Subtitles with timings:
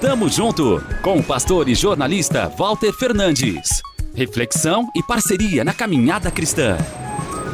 [0.00, 3.80] Tamo junto com o pastor e jornalista Walter Fernandes.
[4.14, 6.76] Reflexão e parceria na caminhada cristã.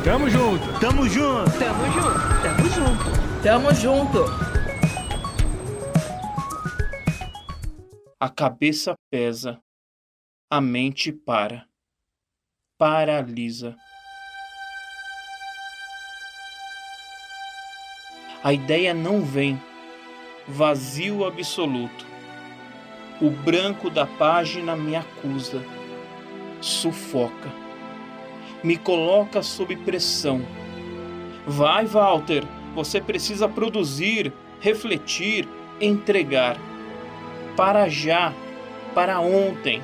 [0.03, 4.25] Tamo junto, tamo junto, tamo junto, tamo junto, tamo junto.
[8.19, 9.61] A cabeça pesa,
[10.51, 11.65] a mente para,
[12.77, 13.77] paralisa.
[18.43, 19.63] A ideia não vem,
[20.49, 22.12] vazio absoluto.
[23.23, 25.65] O branco da página me acusa,
[26.61, 27.53] sufoca,
[28.65, 30.43] me coloca sob pressão.
[31.47, 32.43] Vai, Walter,
[32.75, 35.49] você precisa produzir, refletir,
[35.81, 36.57] entregar.
[37.57, 38.33] Para já,
[38.93, 39.81] para ontem.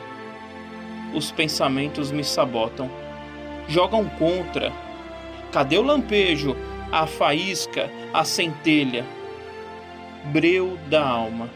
[1.15, 2.91] Os pensamentos me sabotam,
[3.69, 4.73] jogam contra.
[5.53, 6.57] Cadê o lampejo,
[6.91, 9.07] a faísca, a centelha?
[10.33, 11.49] Breu da alma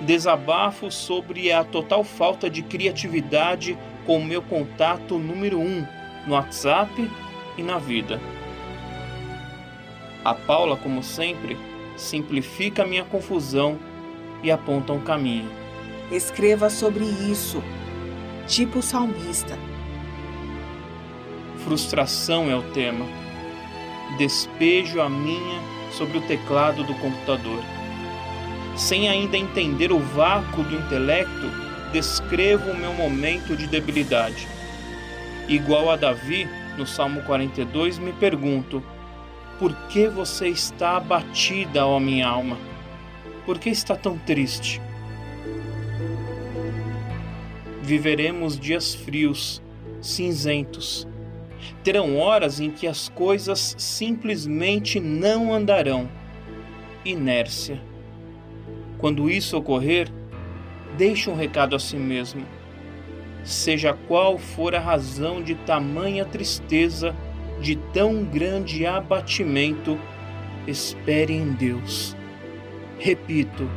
[0.00, 5.86] desabafo sobre a total falta de criatividade com o meu contato número um
[6.26, 7.10] no WhatsApp
[7.56, 8.20] e na vida.
[10.24, 11.56] A Paula, como sempre,
[11.96, 13.78] simplifica minha confusão
[14.42, 15.50] e aponta um caminho.
[16.10, 17.62] Escreva sobre isso,
[18.46, 19.58] tipo salmista.
[21.64, 23.06] Frustração é o tema.
[24.18, 27.62] Despejo a minha sobre o teclado do computador
[28.76, 31.50] sem ainda entender o vácuo do intelecto,
[31.92, 34.46] descrevo o meu momento de debilidade.
[35.48, 36.46] Igual a Davi,
[36.76, 38.82] no Salmo 42, me pergunto:
[39.58, 42.58] por que você está abatida, ó minha alma?
[43.46, 44.80] Por que está tão triste?
[47.80, 49.62] Viveremos dias frios,
[50.02, 51.06] cinzentos.
[51.82, 56.08] Terão horas em que as coisas simplesmente não andarão.
[57.04, 57.80] Inércia.
[59.06, 60.08] Quando isso ocorrer,
[60.98, 62.44] deixe um recado a si mesmo.
[63.44, 67.14] Seja qual for a razão de tamanha tristeza,
[67.60, 69.96] de tão grande abatimento,
[70.66, 72.16] espere em Deus.
[72.98, 73.70] Repito,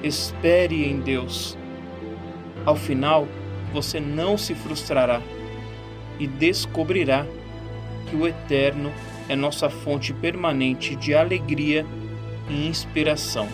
[0.00, 1.58] espere em Deus.
[2.64, 3.26] Ao final,
[3.72, 5.20] você não se frustrará
[6.20, 7.26] e descobrirá
[8.08, 8.92] que o Eterno
[9.28, 11.84] é nossa fonte permanente de alegria
[12.48, 13.48] e inspiração.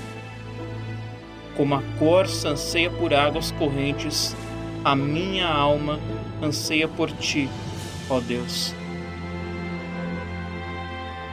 [1.57, 4.37] Como a corça anseia por águas correntes,
[4.85, 5.99] a minha alma
[6.43, 7.49] anseia por ti,
[8.11, 8.75] ó Deus.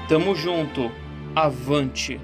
[0.07, 0.89] Tamo junto,
[1.35, 2.19] avante.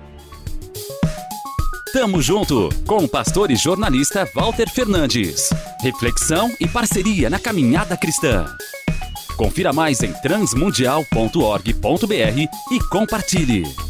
[1.93, 5.49] Tamo junto com o pastor e jornalista Walter Fernandes.
[5.81, 8.45] Reflexão e parceria na caminhada cristã.
[9.37, 12.39] Confira mais em transmundial.org.br
[12.71, 13.86] e compartilhe.